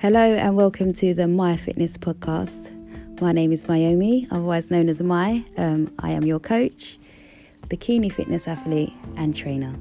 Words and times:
Hello 0.00 0.18
and 0.18 0.56
welcome 0.56 0.94
to 0.94 1.12
the 1.12 1.28
Mai 1.28 1.58
Fitness 1.58 1.98
podcast. 1.98 3.20
My 3.20 3.32
name 3.32 3.52
is 3.52 3.66
Myomi, 3.66 4.26
otherwise 4.30 4.70
known 4.70 4.88
as 4.88 4.98
Mai. 5.02 5.44
Um, 5.58 5.92
I 5.98 6.12
am 6.12 6.22
your 6.22 6.40
coach, 6.40 6.98
bikini 7.68 8.10
fitness 8.10 8.48
athlete, 8.48 8.94
and 9.18 9.36
trainer. 9.36 9.74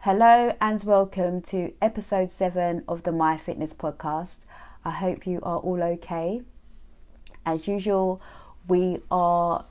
Hello 0.00 0.54
and 0.60 0.84
welcome 0.84 1.40
to 1.40 1.72
episode 1.80 2.30
7 2.30 2.84
of 2.86 3.04
the 3.04 3.12
Mai 3.12 3.38
Fitness 3.38 3.72
podcast. 3.72 4.36
I 4.84 4.90
hope 4.90 5.26
you 5.26 5.40
are 5.42 5.60
all 5.60 5.82
okay. 5.82 6.42
As 7.46 7.66
usual, 7.66 8.20
we 8.68 9.00
are, 9.10 9.64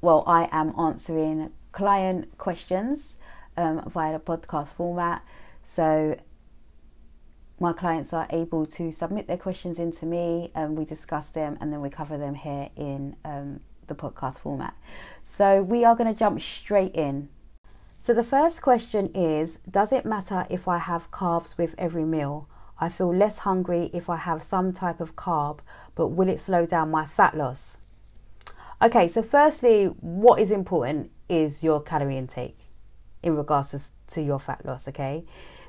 well, 0.00 0.24
I 0.26 0.48
am 0.50 0.74
answering 0.76 1.52
client 1.70 2.36
questions 2.38 3.18
um, 3.56 3.88
via 3.88 4.12
the 4.12 4.18
podcast 4.18 4.74
format. 4.74 5.24
So 5.64 6.16
my 7.60 7.72
clients 7.72 8.12
are 8.12 8.26
able 8.30 8.66
to 8.66 8.92
submit 8.92 9.26
their 9.26 9.36
questions 9.36 9.78
into 9.78 10.06
me 10.06 10.50
and 10.54 10.76
we 10.76 10.84
discuss 10.84 11.28
them 11.28 11.56
and 11.60 11.72
then 11.72 11.80
we 11.80 11.88
cover 11.88 12.18
them 12.18 12.34
here 12.34 12.68
in 12.76 13.16
um, 13.24 13.60
the 13.86 13.94
podcast 13.94 14.40
format. 14.40 14.74
So 15.24 15.62
we 15.62 15.84
are 15.84 15.94
going 15.94 16.12
to 16.12 16.18
jump 16.18 16.40
straight 16.40 16.94
in. 16.94 17.28
So 18.00 18.12
the 18.12 18.24
first 18.24 18.60
question 18.60 19.10
is 19.14 19.58
Does 19.70 19.92
it 19.92 20.04
matter 20.04 20.46
if 20.50 20.68
I 20.68 20.78
have 20.78 21.10
carbs 21.10 21.56
with 21.56 21.74
every 21.78 22.04
meal? 22.04 22.48
I 22.78 22.88
feel 22.88 23.14
less 23.14 23.38
hungry 23.38 23.88
if 23.94 24.10
I 24.10 24.16
have 24.16 24.42
some 24.42 24.72
type 24.72 25.00
of 25.00 25.14
carb, 25.14 25.60
but 25.94 26.08
will 26.08 26.28
it 26.28 26.40
slow 26.40 26.66
down 26.66 26.90
my 26.90 27.06
fat 27.06 27.36
loss? 27.36 27.78
Okay, 28.82 29.08
so 29.08 29.22
firstly, 29.22 29.86
what 30.00 30.40
is 30.40 30.50
important 30.50 31.12
is 31.28 31.62
your 31.62 31.80
calorie 31.80 32.18
intake 32.18 32.63
in 33.24 33.36
regards 33.36 33.70
to, 33.70 33.80
to 34.14 34.22
your 34.22 34.38
fat 34.38 34.64
loss, 34.64 34.86
okay? 34.86 35.24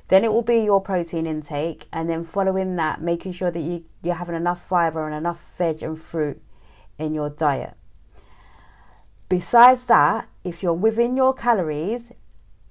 Then 0.08 0.22
it 0.22 0.32
will 0.32 0.42
be 0.42 0.58
your 0.58 0.80
protein 0.80 1.26
intake, 1.26 1.86
and 1.92 2.08
then 2.08 2.22
following 2.22 2.76
that, 2.76 3.00
making 3.00 3.32
sure 3.32 3.50
that 3.50 3.60
you, 3.60 3.84
you're 4.02 4.14
having 4.14 4.36
enough 4.36 4.64
fiber 4.64 5.06
and 5.06 5.14
enough 5.14 5.56
veg 5.56 5.82
and 5.82 6.00
fruit 6.00 6.40
in 6.98 7.14
your 7.14 7.30
diet. 7.30 7.74
Besides 9.28 9.84
that, 9.84 10.28
if 10.44 10.62
you're 10.62 10.74
within 10.74 11.16
your 11.16 11.34
calories 11.34 12.12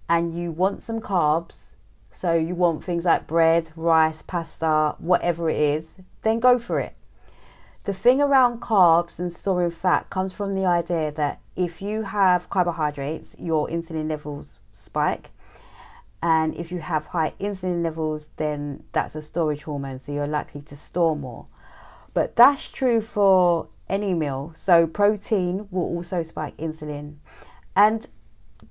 and 0.08 0.38
you 0.38 0.52
want 0.52 0.84
some 0.84 1.02
carbs, 1.02 1.72
so 2.12 2.32
you 2.34 2.56
want 2.56 2.84
things 2.84 3.04
like 3.04 3.28
bread, 3.28 3.72
rice, 3.76 4.22
pasta, 4.22 4.96
whatever 5.00 5.50
it 5.50 5.60
is, 5.60 5.96
then 6.22 6.40
go 6.40 6.58
for 6.58 6.80
it. 6.80 6.96
The 7.84 7.94
thing 7.94 8.22
around 8.22 8.62
carbs 8.62 9.20
and 9.20 9.34
storing 9.34 9.72
fat 9.72 10.10
comes 10.10 10.32
from 10.32 10.56
the 10.56 10.66
idea 10.66 11.12
that 11.12 11.42
if 11.56 11.82
you 11.82 12.04
have 12.04 12.50
carbohydrates, 12.50 13.36
your 13.38 13.68
insulin 13.68 14.10
levels 14.10 14.60
spike. 14.76 15.32
And 16.22 16.56
if 16.56 16.72
you 16.72 16.80
have 16.80 17.08
high 17.08 17.34
insulin 17.40 17.84
levels, 17.84 18.30
then 18.38 18.84
that's 18.92 19.16
a 19.16 19.22
storage 19.22 19.64
hormone, 19.64 20.00
so 20.00 20.12
you're 20.12 20.28
likely 20.28 20.62
to 20.62 20.76
store 20.76 21.16
more. 21.16 21.46
But 22.14 22.36
that's 22.36 22.68
true 22.68 23.02
for 23.02 23.68
any 23.88 24.14
meal. 24.14 24.54
So, 24.56 24.88
protein 24.88 25.68
will 25.70 25.84
also 25.84 26.24
spike 26.24 26.58
insulin. 26.58 27.16
And, 27.76 28.08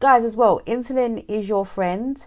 guys, 0.00 0.24
as 0.24 0.34
well, 0.34 0.60
insulin 0.66 1.24
is 1.28 1.48
your 1.48 1.64
friend. 1.64 2.24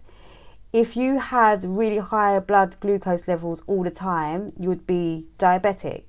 If 0.72 0.96
you 0.96 1.20
had 1.20 1.64
really 1.64 1.98
high 1.98 2.40
blood 2.40 2.80
glucose 2.80 3.28
levels 3.28 3.64
all 3.68 3.84
the 3.84 3.92
time, 3.92 4.54
you 4.60 4.70
would 4.70 4.86
be 4.86 5.28
diabetic. 5.40 6.04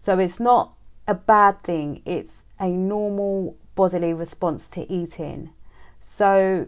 So 0.00 0.18
it's 0.18 0.40
not 0.40 0.74
a 1.06 1.14
bad 1.14 1.62
thing, 1.62 2.02
it's 2.04 2.32
a 2.58 2.68
normal 2.68 3.56
bodily 3.74 4.12
response 4.12 4.66
to 4.68 4.90
eating. 4.92 5.50
So, 6.00 6.66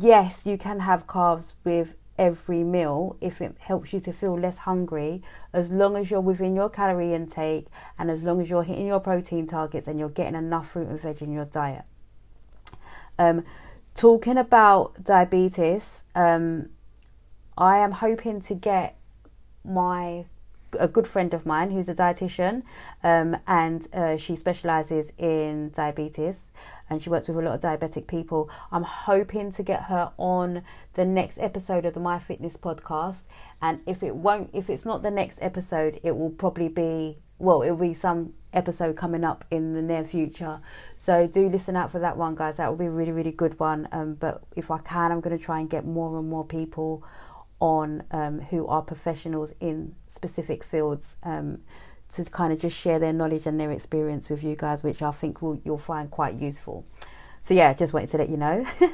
yes, 0.00 0.44
you 0.44 0.58
can 0.58 0.80
have 0.80 1.06
carbs 1.06 1.54
with 1.64 1.94
every 2.18 2.64
meal 2.64 3.16
if 3.20 3.40
it 3.40 3.54
helps 3.60 3.92
you 3.92 4.00
to 4.00 4.12
feel 4.12 4.38
less 4.38 4.58
hungry, 4.58 5.22
as 5.52 5.70
long 5.70 5.96
as 5.96 6.10
you're 6.10 6.20
within 6.20 6.54
your 6.54 6.68
calorie 6.68 7.14
intake 7.14 7.66
and 7.98 8.10
as 8.10 8.24
long 8.24 8.40
as 8.40 8.50
you're 8.50 8.64
hitting 8.64 8.86
your 8.86 9.00
protein 9.00 9.46
targets 9.46 9.86
and 9.86 9.98
you're 9.98 10.08
getting 10.08 10.34
enough 10.34 10.70
fruit 10.70 10.88
and 10.88 11.00
veg 11.00 11.22
in 11.22 11.32
your 11.32 11.44
diet. 11.44 11.84
Um, 13.18 13.44
talking 13.94 14.36
about 14.36 15.04
diabetes, 15.04 16.02
um, 16.14 16.70
I 17.56 17.78
am 17.78 17.92
hoping 17.92 18.40
to 18.42 18.54
get 18.54 18.96
my 19.64 20.24
a 20.78 20.88
good 20.88 21.06
friend 21.06 21.32
of 21.34 21.46
mine 21.46 21.70
who's 21.70 21.88
a 21.88 21.94
dietitian 21.94 22.62
um, 23.02 23.36
and 23.46 23.86
uh, 23.94 24.16
she 24.16 24.36
specializes 24.36 25.12
in 25.18 25.70
diabetes 25.70 26.42
and 26.90 27.00
she 27.00 27.10
works 27.10 27.28
with 27.28 27.36
a 27.36 27.40
lot 27.40 27.54
of 27.54 27.60
diabetic 27.60 28.06
people. 28.06 28.50
I'm 28.72 28.82
hoping 28.82 29.52
to 29.52 29.62
get 29.62 29.84
her 29.84 30.12
on 30.18 30.62
the 30.94 31.04
next 31.04 31.38
episode 31.38 31.84
of 31.84 31.94
the 31.94 32.00
Mai 32.00 32.18
fitness 32.18 32.56
podcast 32.56 33.20
and 33.62 33.80
if 33.86 34.02
it 34.02 34.14
won't 34.14 34.50
if 34.52 34.68
it's 34.68 34.84
not 34.84 35.02
the 35.02 35.10
next 35.10 35.38
episode 35.40 36.00
it 36.02 36.16
will 36.16 36.30
probably 36.30 36.68
be 36.68 37.18
well 37.38 37.62
it 37.62 37.70
will 37.70 37.88
be 37.88 37.94
some 37.94 38.34
episode 38.52 38.96
coming 38.96 39.24
up 39.24 39.44
in 39.50 39.74
the 39.74 39.82
near 39.82 40.04
future. 40.04 40.60
So 40.96 41.26
do 41.26 41.48
listen 41.48 41.76
out 41.76 41.92
for 41.92 41.98
that 42.00 42.16
one 42.16 42.34
guys. 42.34 42.56
That 42.56 42.68
will 42.68 42.76
be 42.76 42.86
a 42.86 42.90
really 42.90 43.12
really 43.12 43.32
good 43.32 43.58
one. 43.58 43.88
Um, 43.92 44.14
but 44.14 44.42
if 44.56 44.70
i 44.70 44.78
can 44.78 45.12
i'm 45.12 45.20
going 45.20 45.36
to 45.36 45.42
try 45.42 45.60
and 45.60 45.70
get 45.70 45.84
more 45.84 46.18
and 46.18 46.28
more 46.28 46.44
people 46.44 47.04
on 47.60 48.02
um, 48.10 48.40
who 48.40 48.66
are 48.66 48.82
professionals 48.82 49.52
in 49.60 49.94
specific 50.08 50.62
fields 50.62 51.16
um, 51.22 51.58
to 52.14 52.24
kind 52.24 52.52
of 52.52 52.58
just 52.58 52.76
share 52.76 52.98
their 52.98 53.12
knowledge 53.12 53.46
and 53.46 53.58
their 53.58 53.70
experience 53.70 54.28
with 54.28 54.42
you 54.42 54.56
guys, 54.56 54.82
which 54.82 55.02
I 55.02 55.10
think 55.10 55.42
will, 55.42 55.60
you'll 55.64 55.78
find 55.78 56.10
quite 56.10 56.34
useful. 56.34 56.84
So, 57.42 57.54
yeah, 57.54 57.72
just 57.74 57.92
wanted 57.92 58.10
to 58.10 58.18
let 58.18 58.28
you 58.28 58.36
know. 58.36 58.66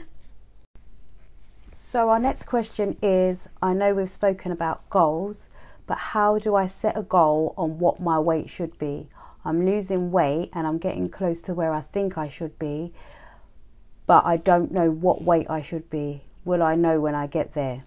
so, 1.90 2.08
our 2.08 2.18
next 2.18 2.44
question 2.44 2.96
is 3.02 3.48
I 3.62 3.72
know 3.72 3.94
we've 3.94 4.10
spoken 4.10 4.52
about 4.52 4.88
goals, 4.90 5.48
but 5.86 5.98
how 5.98 6.38
do 6.38 6.54
I 6.54 6.66
set 6.66 6.96
a 6.96 7.02
goal 7.02 7.54
on 7.56 7.78
what 7.78 8.00
my 8.00 8.18
weight 8.18 8.48
should 8.48 8.78
be? 8.78 9.08
I'm 9.44 9.66
losing 9.66 10.10
weight 10.10 10.50
and 10.54 10.66
I'm 10.66 10.78
getting 10.78 11.06
close 11.06 11.42
to 11.42 11.54
where 11.54 11.72
I 11.72 11.82
think 11.82 12.16
I 12.16 12.28
should 12.28 12.58
be, 12.58 12.92
but 14.06 14.24
I 14.24 14.38
don't 14.38 14.72
know 14.72 14.90
what 14.90 15.22
weight 15.22 15.50
I 15.50 15.60
should 15.60 15.90
be. 15.90 16.22
Will 16.44 16.62
I 16.62 16.74
know 16.74 17.00
when 17.00 17.14
I 17.14 17.26
get 17.26 17.52
there? 17.52 17.84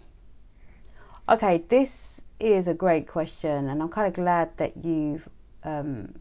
Okay, 1.29 1.65
this 1.67 2.21
is 2.39 2.69
a 2.69 2.73
great 2.73 3.05
question, 3.05 3.67
and 3.67 3.81
I'm 3.81 3.89
kind 3.89 4.07
of 4.07 4.13
glad 4.13 4.55
that 4.55 4.77
you've 4.81 5.27
um, 5.65 6.15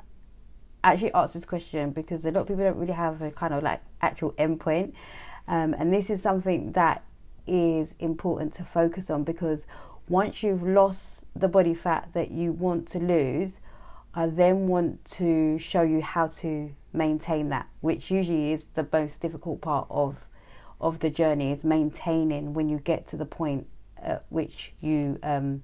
actually 0.83 1.12
asked 1.12 1.34
this 1.34 1.44
question 1.44 1.93
because 1.93 2.25
a 2.25 2.33
lot 2.33 2.41
of 2.41 2.49
people 2.49 2.65
don't 2.65 2.77
really 2.77 2.93
have 2.93 3.22
a 3.22 3.31
kind 3.31 3.55
of 3.55 3.62
like 3.62 3.81
actual 4.00 4.33
endpoint. 4.33 4.94
Um, 5.47 5.77
and 5.78 5.94
this 5.94 6.11
is 6.11 6.21
something 6.21 6.72
that 6.72 7.05
is 7.47 7.94
important 8.00 8.53
to 8.55 8.65
focus 8.65 9.09
on 9.09 9.22
because 9.22 9.65
once 10.09 10.43
you've 10.43 10.65
lost 10.65 11.23
the 11.37 11.47
body 11.47 11.75
fat 11.75 12.09
that 12.15 12.33
you 12.33 12.50
want 12.50 12.88
to 12.88 12.99
lose, 12.99 13.61
I 14.12 14.27
then 14.27 14.67
want 14.67 15.05
to 15.19 15.56
show 15.61 15.83
you 15.83 16.03
how 16.03 16.27
to 16.38 16.73
maintain 16.93 17.50
that, 17.50 17.69
which 17.81 18.11
usually 18.11 18.55
is 18.55 18.65
the 18.75 18.84
most 18.93 19.21
difficult 19.21 19.61
part 19.61 19.87
of 19.88 20.17
of 20.81 20.99
the 20.99 21.11
journey 21.11 21.53
is 21.53 21.65
maintaining 21.65 22.55
when 22.55 22.69
you 22.69 22.78
get 22.78 23.06
to 23.09 23.17
the 23.17 23.25
point 23.25 23.67
at 24.06 24.25
which 24.31 24.72
you 24.81 25.19
um, 25.22 25.62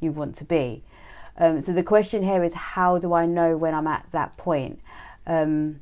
you 0.00 0.10
want 0.12 0.34
to 0.36 0.44
be. 0.44 0.82
Um, 1.36 1.60
so 1.60 1.72
the 1.72 1.84
question 1.84 2.22
here 2.22 2.42
is, 2.42 2.54
how 2.54 2.98
do 2.98 3.14
I 3.14 3.26
know 3.26 3.56
when 3.56 3.74
I'm 3.74 3.86
at 3.86 4.06
that 4.12 4.36
point? 4.36 4.80
Um, 5.26 5.80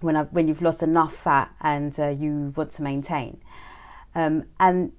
when 0.00 0.16
I've, 0.16 0.32
when 0.32 0.48
you've 0.48 0.62
lost 0.62 0.82
enough 0.82 1.14
fat 1.14 1.54
and 1.60 1.98
uh, 1.98 2.08
you 2.08 2.52
want 2.56 2.72
to 2.72 2.82
maintain, 2.82 3.40
um, 4.14 4.44
and 4.58 4.92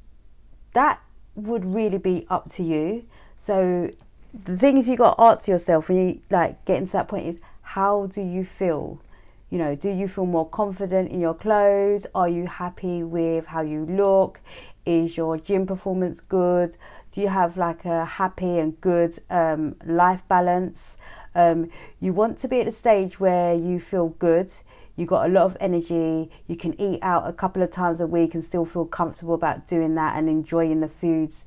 that 0.73 1.01
would 1.35 1.65
really 1.65 1.97
be 1.97 2.25
up 2.29 2.51
to 2.53 2.63
you. 2.63 3.05
So 3.37 3.91
the 4.33 4.57
things 4.57 4.87
you 4.87 4.95
got 4.97 5.15
to 5.15 5.23
ask 5.23 5.47
yourself 5.47 5.89
when 5.89 5.97
you 5.97 6.21
like 6.29 6.63
getting 6.65 6.87
to 6.87 6.93
that 6.93 7.07
point 7.07 7.27
is, 7.27 7.39
how 7.61 8.07
do 8.07 8.21
you 8.21 8.43
feel? 8.45 9.01
You 9.49 9.59
know, 9.59 9.75
do 9.75 9.89
you 9.89 10.09
feel 10.09 10.25
more 10.25 10.47
confident 10.49 11.09
in 11.09 11.21
your 11.21 11.33
clothes? 11.33 12.05
Are 12.13 12.27
you 12.27 12.47
happy 12.47 13.03
with 13.03 13.45
how 13.45 13.61
you 13.61 13.85
look? 13.85 14.41
Is 14.85 15.15
your 15.15 15.37
gym 15.37 15.65
performance 15.65 16.19
good? 16.19 16.75
Do 17.13 17.21
you 17.21 17.29
have 17.29 17.55
like 17.55 17.85
a 17.85 18.03
happy 18.03 18.59
and 18.59 18.79
good 18.81 19.17
um, 19.29 19.77
life 19.85 20.21
balance? 20.27 20.97
Um, 21.33 21.69
you 22.01 22.11
want 22.11 22.39
to 22.39 22.49
be 22.49 22.59
at 22.59 22.67
a 22.67 22.73
stage 22.73 23.21
where 23.21 23.53
you 23.53 23.79
feel 23.79 24.09
good, 24.19 24.51
you 24.97 25.05
got 25.05 25.29
a 25.29 25.31
lot 25.31 25.45
of 25.45 25.55
energy, 25.61 26.29
you 26.47 26.57
can 26.57 26.79
eat 26.81 26.99
out 27.01 27.25
a 27.25 27.31
couple 27.31 27.61
of 27.63 27.71
times 27.71 28.01
a 28.01 28.07
week 28.07 28.33
and 28.33 28.43
still 28.43 28.65
feel 28.65 28.85
comfortable 28.85 29.35
about 29.35 29.65
doing 29.65 29.95
that 29.95 30.17
and 30.17 30.27
enjoying 30.27 30.81
the 30.81 30.89
foods 30.89 31.45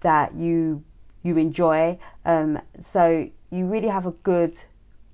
that 0.00 0.34
you 0.34 0.82
you 1.22 1.36
enjoy. 1.36 1.98
Um, 2.24 2.60
so 2.80 3.28
you 3.50 3.66
really 3.66 3.88
have 3.88 4.06
a 4.06 4.12
good 4.12 4.56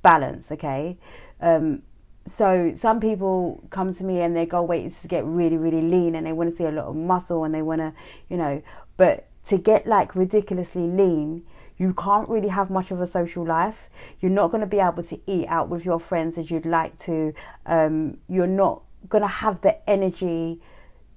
balance, 0.03 0.53
okay? 0.53 0.97
Um, 1.41 1.83
so 2.29 2.73
some 2.75 3.01
people 3.01 3.63
come 3.71 3.95
to 3.95 4.05
me 4.05 4.21
and 4.21 4.37
their 4.37 4.47
goal 4.47 4.67
weight 4.67 4.87
is 4.87 4.99
to 5.01 5.09
get 5.09 5.25
really 5.25 5.57
really 5.57 5.83
lean 5.83 6.15
and 6.15 6.27
they 6.27 6.33
want 6.33 6.51
to 6.51 6.55
see 6.55 6.65
a 6.65 6.71
lot 6.71 6.87
of 6.87 6.97
muscle 6.97 7.45
and 7.45 7.55
they 7.55 7.63
want 7.63 7.81
to 7.81 7.93
you 8.29 8.37
know 8.37 8.63
but 8.97 9.27
to 9.45 9.59
get 9.59 9.87
like 9.87 10.15
ridiculously 10.15 10.83
lean 10.83 11.43
you 11.79 11.95
can't 11.95 12.29
really 12.29 12.49
have 12.49 12.71
much 12.71 12.91
of 12.91 13.01
a 13.01 13.07
social 13.07 13.45
life 13.45 13.89
you're 14.21 14.31
not 14.31 14.51
going 14.51 14.61
to 14.61 14.67
be 14.67 14.79
able 14.79 15.03
to 15.03 15.19
eat 15.27 15.47
out 15.49 15.69
with 15.69 15.85
your 15.85 15.99
friends 15.99 16.37
as 16.37 16.51
you'd 16.51 16.67
like 16.67 16.97
to 16.99 17.33
um, 17.67 18.17
you're 18.29 18.47
not 18.47 18.83
going 19.09 19.23
to 19.23 19.29
have 19.29 19.61
the 19.61 19.89
energy 19.89 20.61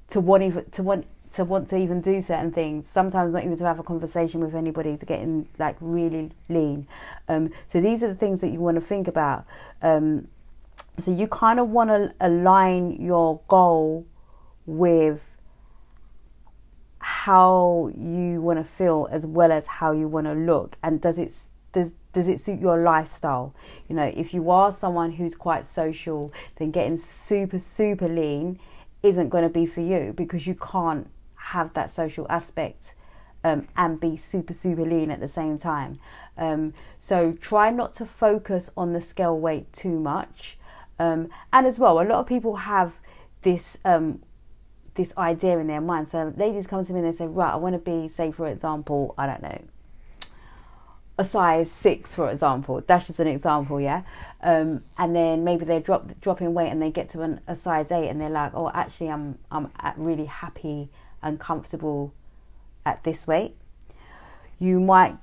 to 0.10 0.20
want 0.20 0.44
even 0.44 0.70
to 0.72 0.84
want 0.84 1.06
to 1.34 1.46
want 1.46 1.70
to 1.70 1.78
even 1.78 2.02
do 2.02 2.22
certain 2.22 2.52
things. 2.52 2.90
Sometimes 2.90 3.34
not 3.34 3.44
even 3.44 3.58
to 3.58 3.66
have 3.66 3.80
a 3.80 3.84
conversation 3.84 4.42
with 4.42 4.54
anybody 4.54 4.98
to 4.98 5.06
get 5.06 5.22
in 5.22 5.48
like 5.58 5.78
really 5.80 6.32
lean. 6.50 6.88
Um, 7.28 7.52
so 7.68 7.80
these 7.80 8.04
are 8.04 8.08
the 8.08 8.16
things 8.16 8.42
that 8.42 8.50
you 8.50 8.60
want 8.60 8.76
to 8.76 8.82
think 8.82 9.08
about. 9.08 9.46
Um, 9.82 10.28
so 11.04 11.14
you 11.14 11.28
kind 11.28 11.60
of 11.60 11.70
want 11.70 11.90
to 11.90 12.14
align 12.20 13.02
your 13.02 13.40
goal 13.48 14.06
with 14.66 15.38
how 17.00 17.92
you 17.96 18.42
want 18.42 18.60
to 18.60 18.64
feel 18.64 19.08
as 19.12 19.26
well 19.26 19.52
as 19.52 19.68
how 19.68 19.92
you 19.92 20.08
want 20.08 20.28
to 20.28 20.34
look. 20.34 20.78
And 20.84 21.02
does 21.02 21.18
it 21.18 21.34
does 21.72 21.92
does 22.14 22.28
it 22.28 22.40
suit 22.40 22.60
your 22.60 22.82
lifestyle? 22.82 23.56
You 23.90 23.96
know 23.96 24.12
if 24.16 24.34
you 24.34 24.50
are 24.50 24.72
someone 24.72 25.12
who's 25.12 25.36
quite 25.36 25.68
social 25.68 26.32
then 26.58 26.72
getting 26.72 26.98
super 26.98 27.60
super 27.60 28.08
lean 28.08 28.60
isn't 29.04 29.30
going 29.30 29.44
to 29.44 29.50
be 29.50 29.66
for 29.66 29.82
you 29.82 30.14
because 30.16 30.46
you 30.46 30.56
can't 30.56 31.10
have 31.36 31.74
that 31.74 31.90
social 31.90 32.28
aspect 32.30 32.94
um, 33.44 33.66
and 33.76 34.00
be 34.00 34.16
super 34.16 34.54
super 34.54 34.86
lean 34.86 35.10
at 35.10 35.20
the 35.20 35.28
same 35.28 35.58
time. 35.58 35.96
Um, 36.38 36.74
so 37.00 37.34
try 37.34 37.72
not 37.72 37.94
to 37.96 38.06
focus 38.06 38.70
on 38.78 38.94
the 38.94 39.02
scale 39.02 39.38
weight 39.38 39.72
too 39.74 40.00
much 40.00 40.58
um, 41.02 41.30
and 41.52 41.66
as 41.66 41.80
well 41.80 42.00
a 42.00 42.06
lot 42.06 42.20
of 42.20 42.28
people 42.28 42.56
have 42.56 42.94
this 43.42 43.78
um, 43.86 44.22
this 44.96 45.14
idea 45.18 45.58
in 45.58 45.68
their 45.68 45.82
mind. 45.82 46.10
So 46.10 46.34
ladies 46.38 46.68
come 46.68 46.86
to 46.86 46.94
me 46.94 47.00
and 47.00 47.12
they 47.12 47.18
say, 47.18 47.28
right, 47.28 47.54
I 47.54 47.56
want 47.56 47.74
to 47.74 47.80
be, 47.80 48.08
say 48.08 48.32
for 48.32 48.48
example, 48.48 49.16
I 49.18 49.26
don't 49.26 49.42
know, 49.42 49.62
a 51.18 51.26
size 51.26 51.72
six, 51.72 52.14
for 52.14 52.30
example. 52.30 52.84
That's 52.86 53.08
just 53.08 53.20
an 53.20 53.28
example, 53.28 53.80
yeah. 53.80 54.04
Um, 54.42 54.84
and 54.98 55.16
then 55.16 55.44
maybe 55.44 55.66
they 55.66 55.80
drop 55.80 56.20
dropping 56.20 56.54
weight 56.54 56.70
and 56.70 56.82
they 56.82 56.92
get 56.92 57.10
to 57.12 57.22
an, 57.22 57.42
a 57.48 57.56
size 57.56 57.92
eight 57.92 58.10
and 58.10 58.20
they're 58.20 58.30
like, 58.30 58.52
oh, 58.54 58.72
actually, 58.74 59.10
I'm 59.10 59.38
I'm 59.52 59.70
really 59.98 60.26
happy 60.26 60.90
and 61.22 61.40
comfortable 61.40 62.14
at 62.86 63.04
this 63.04 63.28
weight. 63.28 63.56
You 64.60 64.80
might 64.80 65.18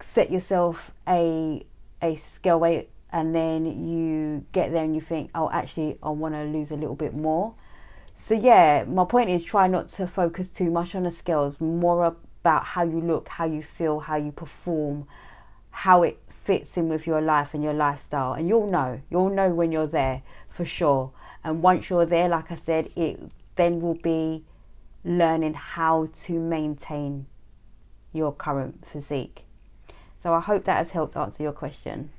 set 0.00 0.30
yourself 0.30 0.92
a 1.06 1.64
a 2.02 2.16
scale 2.16 2.60
weight 2.60 2.89
and 3.12 3.34
then 3.34 3.88
you 3.88 4.44
get 4.52 4.72
there 4.72 4.84
and 4.84 4.94
you 4.94 5.00
think, 5.00 5.30
oh, 5.34 5.50
actually, 5.50 5.98
I 6.02 6.10
want 6.10 6.34
to 6.34 6.44
lose 6.44 6.70
a 6.70 6.76
little 6.76 6.94
bit 6.94 7.14
more 7.14 7.54
so 8.22 8.34
yeah, 8.34 8.84
my 8.86 9.06
point 9.06 9.30
is 9.30 9.42
try 9.42 9.66
not 9.66 9.88
to 9.88 10.06
focus 10.06 10.50
too 10.50 10.70
much 10.70 10.94
on 10.94 11.04
the 11.04 11.10
scales, 11.10 11.58
more 11.58 12.04
about 12.04 12.64
how 12.64 12.84
you 12.84 13.00
look, 13.00 13.28
how 13.28 13.46
you 13.46 13.62
feel, 13.62 13.98
how 13.98 14.16
you 14.16 14.30
perform, 14.30 15.08
how 15.70 16.02
it 16.02 16.20
fits 16.44 16.76
in 16.76 16.90
with 16.90 17.06
your 17.06 17.22
life 17.22 17.54
and 17.54 17.64
your 17.64 17.72
lifestyle. 17.72 18.34
And 18.34 18.46
you'll 18.46 18.68
know, 18.68 19.00
you'll 19.10 19.30
know 19.30 19.48
when 19.48 19.72
you're 19.72 19.86
there 19.86 20.22
for 20.50 20.66
sure. 20.66 21.12
And 21.42 21.62
once 21.62 21.88
you're 21.88 22.04
there, 22.04 22.28
like 22.28 22.52
I 22.52 22.56
said, 22.56 22.90
it 22.94 23.18
then 23.56 23.80
will 23.80 23.94
be 23.94 24.44
learning 25.02 25.54
how 25.54 26.10
to 26.24 26.38
maintain 26.38 27.26
your 28.12 28.34
current 28.34 28.84
physique. 28.86 29.44
So 30.22 30.34
I 30.34 30.40
hope 30.40 30.64
that 30.64 30.76
has 30.76 30.90
helped 30.90 31.16
answer 31.16 31.42
your 31.42 31.52
question. 31.52 32.10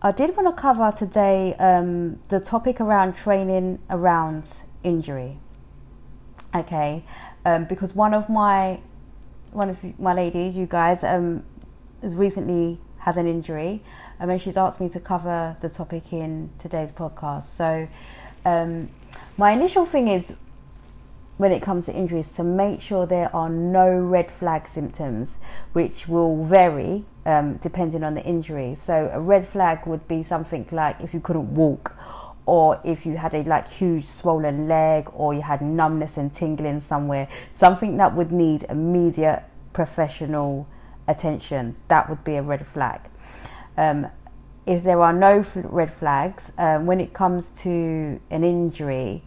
I 0.00 0.12
did 0.12 0.36
want 0.36 0.46
to 0.54 0.60
cover 0.60 0.92
today 0.96 1.54
um, 1.54 2.20
the 2.28 2.38
topic 2.38 2.80
around 2.80 3.16
training 3.16 3.80
around 3.90 4.48
injury. 4.84 5.38
Okay, 6.54 7.04
um, 7.44 7.64
because 7.64 7.96
one 7.96 8.14
of 8.14 8.28
my 8.28 8.78
one 9.50 9.70
of 9.70 9.98
my 9.98 10.14
ladies, 10.14 10.54
you 10.54 10.66
guys, 10.66 11.02
um, 11.02 11.42
has 12.00 12.14
recently 12.14 12.78
has 12.98 13.16
an 13.16 13.26
injury, 13.26 13.82
um, 14.20 14.30
and 14.30 14.40
she's 14.40 14.56
asked 14.56 14.80
me 14.80 14.88
to 14.90 15.00
cover 15.00 15.56
the 15.62 15.68
topic 15.68 16.12
in 16.12 16.50
today's 16.60 16.92
podcast. 16.92 17.56
So, 17.56 17.88
um, 18.44 18.90
my 19.36 19.50
initial 19.50 19.84
thing 19.84 20.06
is 20.06 20.32
when 21.38 21.50
it 21.50 21.60
comes 21.60 21.86
to 21.86 21.92
injuries 21.92 22.28
to 22.36 22.44
make 22.44 22.80
sure 22.80 23.04
there 23.04 23.34
are 23.34 23.48
no 23.48 23.90
red 23.90 24.30
flag 24.30 24.68
symptoms, 24.68 25.28
which 25.72 26.06
will 26.06 26.44
vary 26.44 27.04
um, 27.28 27.58
depending 27.58 28.02
on 28.02 28.14
the 28.14 28.24
injury. 28.24 28.76
So 28.86 29.10
a 29.12 29.20
red 29.20 29.46
flag 29.46 29.86
would 29.86 30.08
be 30.08 30.22
something 30.22 30.66
like 30.72 30.98
if 31.00 31.12
you 31.12 31.20
couldn't 31.20 31.54
walk, 31.54 31.94
or 32.46 32.80
if 32.84 33.04
you 33.04 33.18
had 33.18 33.34
a 33.34 33.42
like 33.42 33.68
huge 33.68 34.06
swollen 34.06 34.66
leg, 34.66 35.10
or 35.12 35.34
you 35.34 35.42
had 35.42 35.60
numbness 35.60 36.16
and 36.16 36.34
tingling 36.34 36.80
somewhere, 36.80 37.28
something 37.54 37.98
that 37.98 38.16
would 38.16 38.32
need 38.32 38.64
immediate 38.70 39.44
professional 39.74 40.66
attention. 41.06 41.76
That 41.88 42.08
would 42.08 42.24
be 42.24 42.36
a 42.36 42.42
red 42.42 42.66
flag. 42.66 43.02
Um, 43.76 44.06
if 44.64 44.82
there 44.82 45.02
are 45.02 45.12
no 45.12 45.44
red 45.54 45.92
flags, 45.92 46.44
um, 46.56 46.86
when 46.86 46.98
it 46.98 47.12
comes 47.12 47.50
to 47.60 48.18
an 48.30 48.42
injury, 48.42 49.22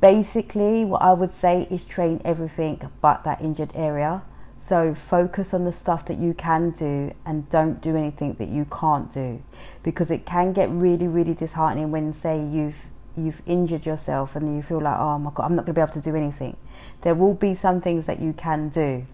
basically 0.00 0.84
what 0.84 1.02
I 1.02 1.12
would 1.14 1.34
say 1.34 1.66
is 1.68 1.82
train 1.82 2.20
everything 2.24 2.80
but 3.00 3.24
that 3.24 3.40
injured 3.40 3.72
area. 3.74 4.22
So 4.60 4.94
focus 4.94 5.54
on 5.54 5.64
the 5.64 5.72
stuff 5.72 6.04
that 6.06 6.18
you 6.18 6.34
can 6.34 6.70
do 6.70 7.14
and 7.24 7.48
don't 7.50 7.80
do 7.80 7.96
anything 7.96 8.34
that 8.34 8.48
you 8.48 8.66
can't 8.66 9.12
do 9.12 9.42
because 9.82 10.10
it 10.10 10.26
can 10.26 10.52
get 10.52 10.68
really 10.70 11.08
really 11.08 11.34
disheartening 11.34 11.90
when 11.90 12.12
say 12.12 12.38
you've 12.38 12.76
you've 13.16 13.40
injured 13.46 13.86
yourself 13.86 14.36
and 14.36 14.56
you 14.56 14.62
feel 14.62 14.80
like 14.80 14.98
oh 14.98 15.18
my 15.18 15.30
god 15.34 15.44
I'm 15.44 15.56
not 15.56 15.64
going 15.64 15.74
to 15.74 15.78
be 15.78 15.80
able 15.80 15.92
to 15.92 16.00
do 16.00 16.14
anything. 16.16 16.56
There 17.02 17.14
will 17.14 17.34
be 17.34 17.54
some 17.54 17.80
things 17.80 18.06
that 18.06 18.20
you 18.20 18.32
can 18.32 18.68
do. 18.68 19.06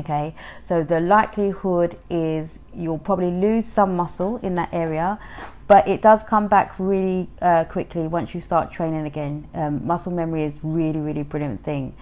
Okay? 0.00 0.34
So 0.66 0.82
the 0.82 0.98
likelihood 1.00 1.98
is 2.10 2.48
you'll 2.74 2.98
probably 2.98 3.30
lose 3.30 3.66
some 3.66 3.94
muscle 3.94 4.38
in 4.38 4.54
that 4.56 4.70
area 4.72 5.18
but 5.66 5.88
it 5.88 6.02
does 6.02 6.22
come 6.22 6.46
back 6.46 6.74
really 6.78 7.28
uh, 7.40 7.64
quickly 7.64 8.06
once 8.06 8.34
you 8.34 8.40
start 8.40 8.70
training 8.70 9.06
again. 9.06 9.48
Um, 9.54 9.86
muscle 9.86 10.12
memory 10.12 10.44
is 10.44 10.58
really, 10.62 11.00
really 11.00 11.22
brilliant 11.22 11.64
thing. 11.64 11.94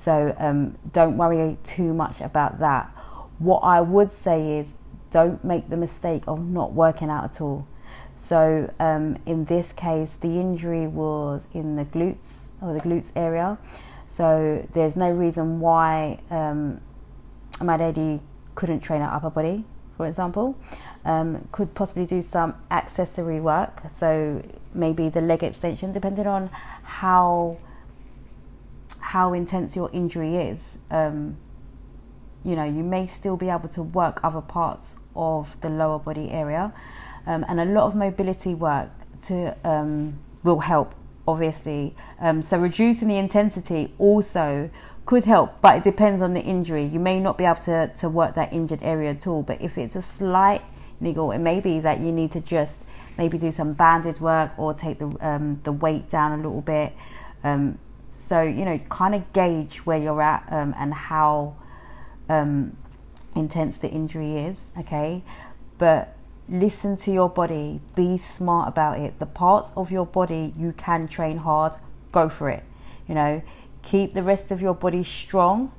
So 0.00 0.34
um, 0.38 0.76
don't 0.92 1.16
worry 1.16 1.56
too 1.64 1.92
much 1.92 2.20
about 2.20 2.60
that. 2.60 2.86
What 3.38 3.60
I 3.60 3.80
would 3.80 4.12
say 4.12 4.58
is 4.58 4.68
don't 5.10 5.42
make 5.44 5.68
the 5.68 5.76
mistake 5.76 6.22
of 6.26 6.44
not 6.44 6.72
working 6.72 7.10
out 7.10 7.24
at 7.24 7.40
all. 7.40 7.66
So 8.16 8.72
um, 8.78 9.16
in 9.26 9.44
this 9.46 9.72
case, 9.72 10.16
the 10.20 10.28
injury 10.28 10.86
was 10.86 11.42
in 11.54 11.76
the 11.76 11.84
glutes 11.84 12.28
or 12.60 12.74
the 12.74 12.80
glutes 12.80 13.10
area. 13.16 13.58
So 14.08 14.66
there's 14.74 14.96
no 14.96 15.10
reason 15.10 15.60
why 15.60 16.20
um, 16.30 16.80
my 17.60 17.76
lady 17.76 18.20
couldn't 18.54 18.80
train 18.80 19.00
her 19.00 19.08
upper 19.08 19.30
body, 19.30 19.64
for 19.96 20.06
example 20.06 20.56
um, 21.04 21.48
could 21.52 21.74
possibly 21.74 22.04
do 22.04 22.22
some 22.22 22.54
accessory 22.70 23.40
work. 23.40 23.82
So 23.90 24.42
maybe 24.74 25.08
the 25.08 25.20
leg 25.20 25.42
extension, 25.42 25.92
depending 25.92 26.26
on 26.26 26.50
how 26.82 27.56
how 29.08 29.32
intense 29.32 29.74
your 29.74 29.90
injury 29.94 30.36
is. 30.36 30.60
Um, 30.90 31.38
you 32.44 32.54
know, 32.54 32.64
you 32.64 32.84
may 32.84 33.06
still 33.06 33.38
be 33.38 33.48
able 33.48 33.70
to 33.70 33.82
work 33.82 34.20
other 34.22 34.42
parts 34.42 34.96
of 35.16 35.58
the 35.62 35.70
lower 35.70 35.98
body 35.98 36.30
area, 36.30 36.74
um, 37.26 37.44
and 37.48 37.58
a 37.58 37.64
lot 37.64 37.84
of 37.84 37.94
mobility 37.94 38.52
work 38.52 38.90
to 39.26 39.56
um, 39.64 40.18
will 40.42 40.60
help. 40.60 40.94
Obviously, 41.26 41.94
um, 42.20 42.42
so 42.42 42.58
reducing 42.58 43.08
the 43.08 43.16
intensity 43.16 43.92
also 43.98 44.70
could 45.06 45.24
help, 45.24 45.60
but 45.62 45.76
it 45.76 45.84
depends 45.84 46.20
on 46.22 46.34
the 46.34 46.40
injury. 46.40 46.84
You 46.84 47.00
may 47.00 47.18
not 47.18 47.38
be 47.38 47.44
able 47.44 47.62
to, 47.62 47.88
to 47.88 48.08
work 48.10 48.34
that 48.34 48.52
injured 48.52 48.82
area 48.82 49.10
at 49.10 49.26
all, 49.26 49.42
but 49.42 49.60
if 49.60 49.78
it's 49.78 49.96
a 49.96 50.02
slight 50.02 50.62
niggle. 51.00 51.32
It 51.32 51.38
may 51.38 51.60
be 51.60 51.80
that 51.80 52.00
you 52.00 52.12
need 52.12 52.32
to 52.32 52.40
just 52.40 52.78
maybe 53.16 53.38
do 53.38 53.52
some 53.52 53.72
banded 53.72 54.20
work 54.20 54.52
or 54.58 54.74
take 54.74 54.98
the 54.98 55.06
um, 55.20 55.60
the 55.64 55.72
weight 55.72 56.10
down 56.10 56.32
a 56.32 56.36
little 56.36 56.60
bit. 56.60 56.92
Um, 57.44 57.78
so 58.28 58.42
you 58.42 58.64
know, 58.64 58.78
kind 58.90 59.14
of 59.14 59.32
gauge 59.32 59.78
where 59.78 59.98
you're 59.98 60.20
at 60.20 60.44
um, 60.50 60.74
and 60.78 60.92
how 60.92 61.56
um, 62.28 62.76
intense 63.34 63.78
the 63.78 63.88
injury 63.88 64.36
is. 64.36 64.56
Okay, 64.78 65.22
but 65.78 66.14
listen 66.48 66.96
to 66.98 67.10
your 67.12 67.28
body. 67.28 67.80
Be 67.96 68.18
smart 68.18 68.68
about 68.68 68.98
it. 68.98 69.18
The 69.18 69.26
parts 69.26 69.70
of 69.76 69.90
your 69.90 70.06
body 70.06 70.52
you 70.58 70.72
can 70.76 71.08
train 71.08 71.38
hard. 71.38 71.72
Go 72.12 72.28
for 72.28 72.50
it. 72.50 72.64
You 73.06 73.14
know, 73.14 73.42
keep 73.82 74.12
the 74.12 74.22
rest 74.22 74.50
of 74.50 74.60
your 74.60 74.74
body 74.74 75.02
strong. 75.04 75.72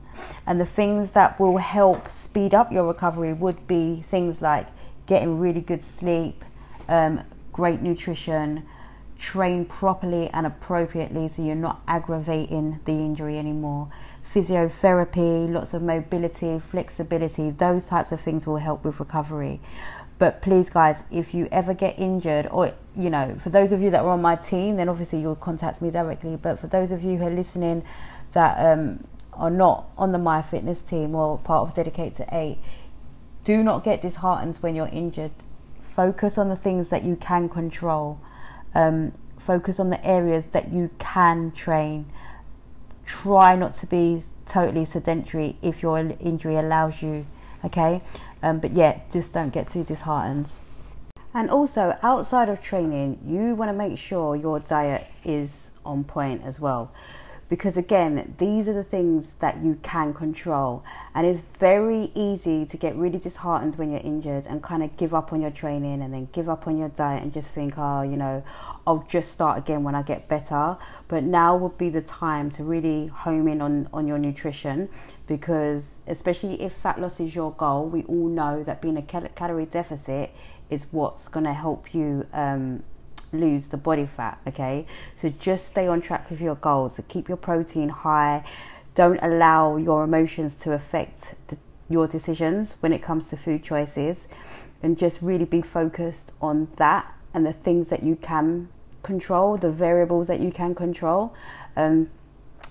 And 0.46 0.60
the 0.60 0.65
things 0.65 1.12
that 1.12 1.39
will 1.39 1.58
help 1.58 2.10
speed 2.10 2.53
up 2.53 2.72
your 2.72 2.86
recovery 2.86 3.32
would 3.32 3.68
be 3.68 4.03
things 4.08 4.41
like 4.41 4.68
getting 5.06 5.39
really 5.39 5.62
good 5.62 5.84
sleep, 5.84 6.44
um, 6.88 7.22
great 7.53 7.82
nutrition, 7.82 8.65
train 9.20 9.66
properly 9.66 10.30
and 10.30 10.48
appropriately 10.48 11.28
so 11.28 11.44
you're 11.44 11.56
not 11.56 11.82
aggravating 11.88 12.80
the 12.86 12.94
injury 12.94 13.38
anymore. 13.38 13.90
Physiotherapy, 14.34 15.52
lots 15.52 15.74
of 15.74 15.82
mobility, 15.82 16.60
flexibility, 16.60 17.50
those 17.52 17.86
types 17.86 18.12
of 18.12 18.22
things 18.22 18.48
will 18.48 18.58
help 18.58 18.84
with 18.84 19.00
recovery. 19.00 19.60
But 20.20 20.42
please, 20.42 20.70
guys, 20.70 21.02
if 21.12 21.34
you 21.34 21.48
ever 21.52 21.74
get 21.74 21.98
injured, 21.98 22.48
or 22.52 22.74
you 22.96 23.10
know, 23.10 23.36
for 23.42 23.50
those 23.50 23.72
of 23.72 23.82
you 23.82 23.90
that 23.92 24.02
are 24.02 24.10
on 24.10 24.22
my 24.22 24.36
team, 24.36 24.76
then 24.76 24.90
obviously 24.90 25.22
you'll 25.22 25.36
contact 25.36 25.82
me 25.82 25.90
directly. 25.90 26.36
But 26.36 26.60
for 26.60 26.68
those 26.68 26.92
of 26.92 27.04
you 27.04 27.18
who 27.18 27.26
are 27.26 27.32
listening 27.32 27.84
that 28.34 28.58
um, 28.60 29.06
are 29.34 29.50
not 29.50 29.90
on 29.98 30.12
the 30.12 30.18
Mai 30.18 30.42
Fitness 30.42 30.82
team 30.82 31.16
or 31.16 31.38
part 31.38 31.68
of 31.68 31.74
Dedicate 31.74 32.16
to 32.18 32.28
Eight, 32.32 32.58
do 33.46 33.64
not 33.64 33.84
get 33.84 34.02
disheartened 34.02 34.58
when 34.58 34.76
you're 34.76 34.88
injured. 34.88 35.32
Focus 35.94 36.38
on 36.38 36.50
the 36.50 36.56
things 36.56 36.90
that 36.90 37.04
you 37.04 37.16
can 37.16 37.48
control. 37.50 38.20
Um, 38.76 39.14
focus 39.38 39.80
on 39.80 39.90
the 39.90 40.06
areas 40.06 40.48
that 40.48 40.72
you 40.72 40.90
can 41.00 41.52
train. 41.52 42.06
try 43.06 43.56
not 43.56 43.74
to 43.74 43.88
be 43.88 44.22
totally 44.46 44.86
sedentary 44.86 45.58
if 45.64 45.82
your 45.82 45.98
injury 45.98 46.56
allows 46.56 47.02
you. 47.02 47.26
Okay, 47.66 48.02
um, 48.44 48.60
but 48.60 48.72
yeah, 48.72 49.00
just 49.12 49.34
don't 49.34 49.52
get 49.52 49.68
too 49.68 49.84
disheartened. 49.84 50.52
And 51.34 51.50
also, 51.50 51.98
outside 52.04 52.50
of 52.50 52.62
training, 52.62 53.20
you 53.26 53.56
want 53.56 53.70
to 53.70 53.74
make 53.74 53.98
sure 53.98 54.36
your 54.36 54.60
diet 54.60 55.08
is 55.24 55.72
on 55.86 56.04
point 56.04 56.44
as 56.46 56.60
well 56.60 56.92
because 57.50 57.75
again 57.75 58.36
these 58.38 58.68
are 58.68 58.74
the 58.74 58.84
things 58.84 59.34
that 59.39 59.62
you 59.63 59.77
can 59.82 60.13
control. 60.13 60.84
And 61.13 61.25
it's 61.25 61.41
very 61.41 62.12
easy 62.15 62.65
to 62.65 62.77
get 62.77 62.96
really 62.96 63.18
disheartened 63.18 63.75
when 63.75 63.91
you're 63.91 64.01
injured 64.01 64.46
and 64.46 64.62
kind 64.63 64.84
of 64.84 64.96
give 64.96 65.13
up 65.13 65.34
on 65.34 65.41
your 65.41 65.51
training 65.51 66.01
and 66.01 66.13
then 66.13 66.29
give 66.32 66.48
up 66.48 66.68
on 66.68 66.77
your 66.77 66.89
diet 66.89 67.24
and 67.24 67.34
just 67.34 67.51
think 67.51 67.74
oh 67.77 68.03
you 68.03 68.15
know 68.15 68.44
I'll 68.88 69.06
just 69.10 69.32
start 69.32 69.58
again 69.58 69.84
when 69.84 69.96
I 69.96 70.03
get 70.03 70.29
better. 70.29 70.77
But 71.08 71.24
now 71.24 71.56
would 71.58 71.77
be 71.77 71.89
the 71.89 72.01
time 72.01 72.51
to 72.51 72.63
really 72.63 73.08
home 73.08 73.48
in 73.48 73.62
on 73.62 73.89
on 73.91 74.08
your 74.08 74.20
nutrition 74.20 74.89
because 75.27 76.00
especially 76.08 76.62
if 76.62 76.74
fat 76.74 77.00
loss 77.00 77.20
is 77.20 77.36
your 77.36 77.51
goal 77.51 77.86
we 77.88 78.03
all 78.03 78.27
know 78.27 78.63
that 78.63 78.82
being 78.82 78.98
a 78.98 79.01
cal- 79.01 79.29
calorie 79.36 79.65
deficit 79.65 80.34
is 80.70 80.88
what's 80.91 81.27
going 81.27 81.46
to 81.46 81.53
help 81.53 81.94
you 81.94 82.25
um, 82.34 82.84
lose 83.34 83.68
the 83.68 83.78
body 83.78 84.06
fat, 84.06 84.40
okay? 84.48 84.86
So 85.16 85.30
just 85.30 85.68
stay 85.68 85.88
on 85.88 86.02
track 86.02 86.30
with 86.30 86.42
your 86.42 86.56
goals. 86.56 86.96
So 86.96 87.04
keep 87.08 87.28
your 87.28 87.38
protein 87.38 87.90
high. 87.90 88.44
Don't 88.96 89.20
allow 89.22 89.78
your 89.78 90.04
emotions 90.04 90.56
to 90.56 90.74
affect 90.74 91.36
the, 91.48 91.58
your 91.90 92.08
decisions 92.08 92.78
when 92.80 92.94
it 92.94 93.02
comes 93.02 93.28
to 93.30 93.38
food 93.38 93.64
choices. 93.64 94.28
And 94.82 94.98
just 94.98 95.22
really 95.22 95.46
be 95.46 95.62
focused 95.62 96.32
on 96.42 96.70
that 96.78 97.14
and 97.34 97.46
the 97.46 97.54
things 97.54 97.90
that 97.90 98.04
you 98.04 98.16
can 98.16 98.70
control, 99.04 99.58
the 99.58 99.72
variables 99.72 100.28
that 100.28 100.40
you 100.40 100.52
can 100.52 100.74
control. 100.74 101.34
Um, 101.76 102.10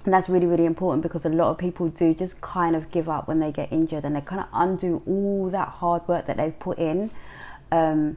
and 0.04 0.14
that's 0.14 0.28
really, 0.28 0.46
really 0.46 0.64
important 0.64 1.02
because 1.02 1.24
a 1.24 1.28
lot 1.28 1.50
of 1.50 1.58
people 1.58 1.88
do 1.88 2.14
just 2.14 2.40
kind 2.40 2.74
of 2.74 2.90
give 2.90 3.08
up 3.08 3.28
when 3.28 3.40
they 3.40 3.52
get 3.52 3.72
injured 3.72 4.04
and 4.04 4.16
they 4.16 4.20
kind 4.20 4.40
of 4.40 4.46
undo 4.52 5.02
all 5.06 5.50
that 5.50 5.68
hard 5.68 6.06
work 6.08 6.26
that 6.26 6.36
they've 6.36 6.58
put 6.58 6.78
in. 6.78 7.10
Um, 7.70 8.16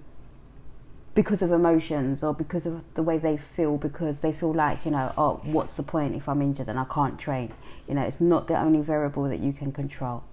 because 1.13 1.41
of 1.41 1.51
emotions 1.51 2.23
or 2.23 2.33
because 2.33 2.65
of 2.65 2.81
the 2.93 3.03
way 3.03 3.17
they 3.17 3.37
feel 3.37 3.77
because 3.77 4.19
they 4.19 4.31
feel 4.31 4.53
like 4.53 4.85
you 4.85 4.91
know 4.91 5.13
oh 5.17 5.41
what's 5.43 5.73
the 5.73 5.83
point? 5.83 6.15
If 6.15 6.29
i'm 6.29 6.41
injured 6.41 6.69
and 6.69 6.79
i 6.79 6.85
can't 6.85 7.19
train. 7.19 7.51
You 7.87 7.95
know 7.95 8.01
it's 8.01 8.21
not 8.21 8.47
the 8.47 8.59
only 8.59 8.81
variable 8.81 9.23
that 9.25 9.39
you 9.39 9.53
can 9.53 9.71
control. 9.71 10.23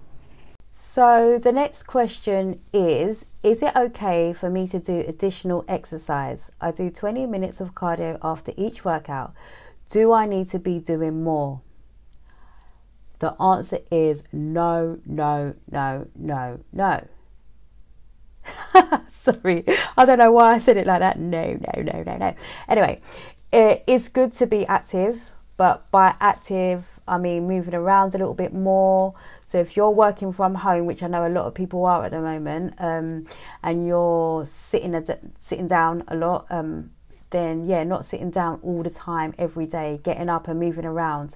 So 0.71 1.37
the 1.41 1.51
next 1.51 1.83
question 1.83 2.61
is 2.71 3.25
is 3.43 3.61
it 3.61 3.75
okay 3.75 4.33
for 4.33 4.49
me 4.49 4.67
to 4.67 4.79
do 4.79 5.03
additional 5.07 5.65
exercise? 5.67 6.51
I 6.61 6.71
do 6.71 6.89
20 6.89 7.25
minutes 7.25 7.59
of 7.59 7.75
cardio 7.75 8.17
after 8.23 8.53
each 8.57 8.85
workout. 8.85 9.33
Do 9.89 10.13
i 10.13 10.25
need 10.25 10.47
to 10.49 10.59
be 10.59 10.79
doing 10.79 11.23
more? 11.23 11.61
The 13.19 13.33
answer 13.41 13.79
is 13.91 14.23
no 14.31 14.99
no 15.05 15.53
no 15.69 16.07
no 16.15 16.59
no 16.71 17.07
Sorry, 19.23 19.65
I 19.97 20.05
don't 20.05 20.17
know 20.17 20.31
why 20.31 20.53
I 20.53 20.59
said 20.59 20.77
it 20.77 20.87
like 20.87 20.99
that. 20.99 21.19
No, 21.19 21.45
no, 21.53 21.81
no, 21.81 22.03
no, 22.03 22.17
no. 22.17 22.35
Anyway, 22.67 23.01
it 23.51 23.83
is 23.85 24.07
good 24.07 24.31
to 24.33 24.47
be 24.47 24.65
active, 24.65 25.21
but 25.57 25.89
by 25.91 26.15
active, 26.21 26.85
I 27.07 27.17
mean 27.17 27.47
moving 27.47 27.73
around 27.73 28.15
a 28.15 28.17
little 28.17 28.33
bit 28.33 28.53
more. 28.53 29.13
So 29.45 29.57
if 29.57 29.75
you're 29.75 29.89
working 29.89 30.31
from 30.31 30.55
home, 30.55 30.85
which 30.85 31.03
I 31.03 31.07
know 31.07 31.27
a 31.27 31.29
lot 31.29 31.45
of 31.45 31.53
people 31.53 31.85
are 31.85 32.05
at 32.05 32.11
the 32.11 32.21
moment, 32.21 32.75
um, 32.77 33.25
and 33.61 33.85
you're 33.85 34.45
sitting 34.45 34.95
sitting 35.39 35.67
down 35.67 36.03
a 36.07 36.15
lot, 36.15 36.45
um, 36.49 36.91
then 37.31 37.65
yeah, 37.67 37.83
not 37.83 38.05
sitting 38.05 38.31
down 38.31 38.59
all 38.63 38.83
the 38.83 38.89
time 38.89 39.33
every 39.37 39.65
day, 39.65 39.99
getting 40.01 40.29
up 40.29 40.47
and 40.47 40.59
moving 40.59 40.85
around 40.85 41.35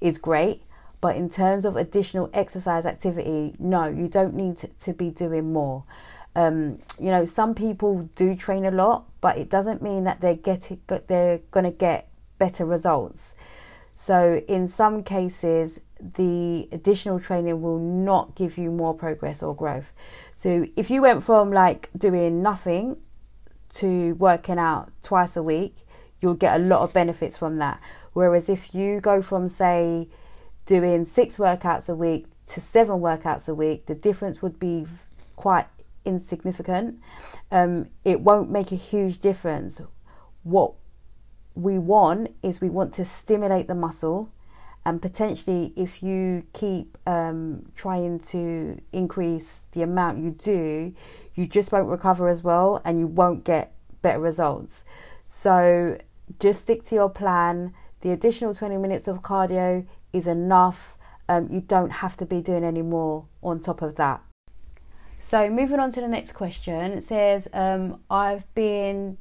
is 0.00 0.18
great. 0.18 0.62
But 1.00 1.16
in 1.16 1.30
terms 1.30 1.64
of 1.64 1.76
additional 1.76 2.28
exercise 2.34 2.84
activity, 2.84 3.54
no, 3.58 3.86
you 3.86 4.08
don't 4.08 4.34
need 4.34 4.58
to 4.80 4.92
be 4.92 5.10
doing 5.10 5.52
more. 5.52 5.84
Um, 6.36 6.80
you 7.00 7.10
know, 7.10 7.24
some 7.24 7.54
people 7.54 8.10
do 8.14 8.36
train 8.36 8.66
a 8.66 8.70
lot, 8.70 9.06
but 9.22 9.38
it 9.38 9.48
doesn't 9.48 9.80
mean 9.80 10.04
that 10.04 10.20
they're 10.20 10.34
getting 10.34 10.80
they're 11.08 11.38
going 11.50 11.64
to 11.64 11.70
get 11.70 12.10
better 12.38 12.66
results. 12.66 13.32
So 13.96 14.42
in 14.46 14.68
some 14.68 15.02
cases, 15.02 15.80
the 15.98 16.68
additional 16.72 17.18
training 17.18 17.62
will 17.62 17.78
not 17.78 18.34
give 18.34 18.58
you 18.58 18.70
more 18.70 18.92
progress 18.92 19.42
or 19.42 19.56
growth. 19.56 19.86
So 20.34 20.66
if 20.76 20.90
you 20.90 21.00
went 21.00 21.24
from 21.24 21.50
like 21.50 21.88
doing 21.96 22.42
nothing 22.42 22.98
to 23.76 24.12
working 24.16 24.58
out 24.58 24.92
twice 25.02 25.36
a 25.36 25.42
week, 25.42 25.74
you'll 26.20 26.34
get 26.34 26.60
a 26.60 26.62
lot 26.62 26.82
of 26.82 26.92
benefits 26.92 27.36
from 27.36 27.56
that. 27.56 27.80
Whereas 28.12 28.50
if 28.50 28.74
you 28.74 29.00
go 29.00 29.22
from 29.22 29.48
say 29.48 30.08
doing 30.66 31.06
six 31.06 31.38
workouts 31.38 31.88
a 31.88 31.94
week 31.94 32.26
to 32.48 32.60
seven 32.60 32.96
workouts 32.96 33.48
a 33.48 33.54
week, 33.54 33.86
the 33.86 33.94
difference 33.94 34.42
would 34.42 34.58
be 34.58 34.86
quite 35.36 35.66
insignificant. 36.06 37.00
Um, 37.50 37.88
it 38.04 38.20
won't 38.20 38.50
make 38.50 38.72
a 38.72 38.76
huge 38.76 39.20
difference. 39.20 39.80
What 40.42 40.74
we 41.54 41.78
want 41.78 42.34
is 42.42 42.60
we 42.60 42.70
want 42.70 42.94
to 42.94 43.04
stimulate 43.04 43.66
the 43.66 43.74
muscle, 43.74 44.30
and 44.84 45.02
potentially, 45.02 45.72
if 45.74 46.00
you 46.00 46.44
keep 46.52 46.96
um, 47.08 47.66
trying 47.74 48.20
to 48.20 48.80
increase 48.92 49.62
the 49.72 49.82
amount 49.82 50.22
you 50.22 50.30
do, 50.30 50.94
you 51.34 51.46
just 51.48 51.72
won't 51.72 51.88
recover 51.88 52.28
as 52.28 52.44
well, 52.44 52.80
and 52.84 53.00
you 53.00 53.08
won't 53.08 53.42
get 53.42 53.74
better 54.02 54.20
results. 54.20 54.84
So, 55.26 55.98
just 56.38 56.60
stick 56.60 56.84
to 56.84 56.94
your 56.94 57.10
plan. 57.10 57.74
The 58.02 58.12
additional 58.12 58.54
20 58.54 58.76
minutes 58.76 59.08
of 59.08 59.22
cardio 59.22 59.84
is 60.12 60.28
enough. 60.28 60.96
Um, 61.28 61.48
you 61.50 61.62
don't 61.62 61.90
have 61.90 62.16
to 62.18 62.26
be 62.26 62.40
doing 62.40 62.62
any 62.62 62.82
more 62.82 63.24
on 63.42 63.58
top 63.58 63.82
of 63.82 63.96
that. 63.96 64.22
So 65.28 65.50
moving 65.50 65.80
on 65.80 65.90
to 65.90 66.00
the 66.00 66.06
next 66.06 66.34
question, 66.34 66.92
it 66.92 67.02
says 67.02 67.48
um, 67.52 67.98
I've 68.08 68.44
been 68.54 69.18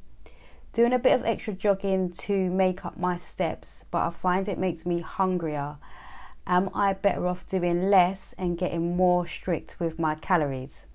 doing 0.72 0.94
a 0.94 1.00
bit 1.00 1.14
of 1.20 1.26
extra 1.26 1.54
jogging 1.54 2.12
to 2.12 2.52
make 2.52 2.86
up 2.86 2.96
my 2.96 3.18
steps, 3.18 3.86
but 3.90 4.04
I 4.04 4.12
find 4.12 4.48
it 4.48 4.60
makes 4.60 4.86
me 4.86 5.00
hungrier. 5.00 5.78
Am 6.46 6.70
I 6.76 6.94
better 6.94 7.26
off 7.26 7.50
doing 7.50 7.90
less 7.90 8.36
and 8.38 8.56
getting 8.56 8.96
more 8.96 9.26
strict 9.26 9.80
with 9.80 9.98
my 9.98 10.14
calories? 10.14 10.86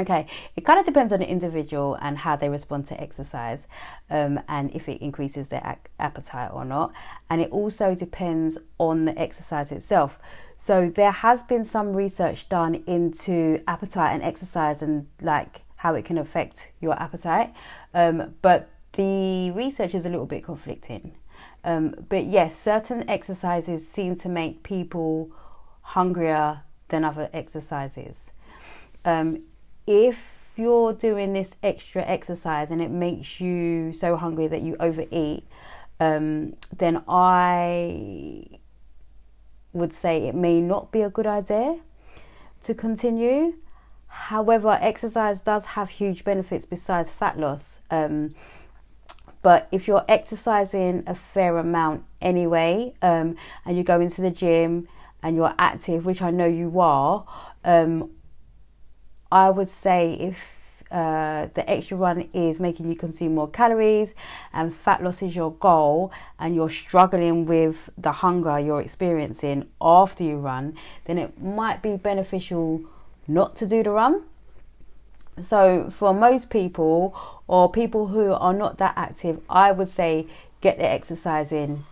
Okay, 0.00 0.26
it 0.56 0.64
kind 0.64 0.80
of 0.80 0.84
depends 0.84 1.12
on 1.12 1.20
the 1.20 1.30
individual 1.30 1.96
and 2.02 2.18
how 2.18 2.34
they 2.34 2.48
respond 2.48 2.88
to 2.88 3.00
exercise 3.00 3.60
um, 4.10 4.40
and 4.48 4.74
if 4.74 4.88
it 4.88 5.00
increases 5.00 5.48
their 5.48 5.62
ac- 5.64 5.88
appetite 6.00 6.50
or 6.52 6.64
not. 6.64 6.92
And 7.30 7.40
it 7.40 7.52
also 7.52 7.94
depends 7.94 8.58
on 8.78 9.04
the 9.04 9.16
exercise 9.16 9.70
itself. 9.70 10.18
So 10.66 10.90
there 10.90 11.12
has 11.12 11.44
been 11.44 11.64
some 11.64 11.94
research 11.94 12.48
done 12.48 12.82
into 12.88 13.62
appetite 13.68 14.14
and 14.14 14.22
exercise 14.24 14.82
and 14.82 15.06
like 15.22 15.62
how 15.76 15.94
it 15.94 16.04
can 16.04 16.18
affect 16.18 16.72
your 16.80 17.00
appetite. 17.00 17.54
Um, 17.94 18.34
but 18.42 18.68
the 18.94 19.52
research 19.52 19.94
is 19.94 20.06
a 20.06 20.08
little 20.08 20.26
bit 20.26 20.42
conflicting. 20.42 21.14
Um, 21.62 21.94
but 22.08 22.24
yes, 22.24 22.56
certain 22.58 23.08
exercises 23.08 23.86
seem 23.86 24.16
to 24.16 24.28
make 24.28 24.64
people 24.64 25.30
hungrier 25.82 26.62
than 26.88 27.04
other 27.04 27.30
exercises. 27.32 28.16
Um, 29.04 29.44
if 29.86 30.18
you're 30.56 30.92
doing 30.92 31.32
this 31.32 31.52
extra 31.62 32.02
exercise 32.02 32.72
and 32.72 32.82
it 32.82 32.90
makes 32.90 33.40
you 33.40 33.92
so 33.92 34.16
hungry 34.16 34.48
that 34.48 34.62
you 34.62 34.74
overeat, 34.80 35.46
um, 36.00 36.56
then 36.76 37.04
I 37.06 38.58
would 39.76 39.94
say 39.94 40.26
it 40.26 40.34
may 40.34 40.60
not 40.60 40.90
be 40.90 41.02
a 41.02 41.10
good 41.10 41.26
idea 41.26 41.78
to 42.64 42.74
continue. 42.74 43.54
However, 44.08 44.78
exercise 44.80 45.40
does 45.40 45.64
have 45.64 45.90
huge 45.90 46.24
benefits 46.24 46.64
besides 46.64 47.10
fat 47.10 47.38
loss. 47.38 47.80
Um, 47.90 48.34
but 49.42 49.68
if 49.70 49.86
you're 49.86 50.04
exercising 50.08 51.04
a 51.06 51.14
fair 51.14 51.58
amount 51.58 52.04
anyway, 52.20 52.94
um, 53.02 53.36
and 53.64 53.76
you 53.76 53.84
go 53.84 54.00
into 54.00 54.20
the 54.20 54.30
gym 54.30 54.88
and 55.22 55.36
you're 55.36 55.54
active, 55.58 56.04
which 56.04 56.22
I 56.22 56.30
know 56.30 56.46
you 56.46 56.80
are, 56.80 57.24
um, 57.64 58.10
I 59.30 59.50
would 59.50 59.68
say 59.68 60.14
if 60.14 60.38
uh, 60.90 61.48
the 61.54 61.68
extra 61.68 61.96
run 61.96 62.28
is 62.32 62.60
making 62.60 62.88
you 62.88 62.96
consume 62.96 63.34
more 63.34 63.48
calories 63.48 64.10
and 64.52 64.74
fat 64.74 65.02
loss 65.02 65.22
is 65.22 65.34
your 65.34 65.52
goal 65.52 66.12
and 66.38 66.54
you're 66.54 66.70
struggling 66.70 67.44
with 67.44 67.90
the 67.98 68.12
hunger 68.12 68.58
you're 68.58 68.80
experiencing 68.80 69.68
after 69.80 70.22
you 70.22 70.36
run, 70.36 70.76
then 71.06 71.18
it 71.18 71.42
might 71.42 71.82
be 71.82 71.96
beneficial 71.96 72.82
not 73.26 73.56
to 73.56 73.66
do 73.66 73.82
the 73.82 73.90
run. 73.90 74.22
So, 75.42 75.90
for 75.90 76.14
most 76.14 76.48
people 76.48 77.14
or 77.46 77.70
people 77.70 78.06
who 78.06 78.32
are 78.32 78.54
not 78.54 78.78
that 78.78 78.94
active, 78.96 79.40
I 79.50 79.72
would 79.72 79.88
say 79.88 80.26
get 80.60 80.78
the 80.78 80.88
exercise 80.88 81.52
in. 81.52 81.84